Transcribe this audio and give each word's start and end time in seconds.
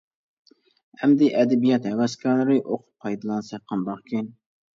ئەمدى 1.01 1.27
ئەدەبىيات 1.41 1.85
ھەۋەسكارلىرى 1.89 2.57
ئوقۇپ 2.63 2.89
پايدىلانسا 3.05 3.61
قانداقكىن. 3.75 4.29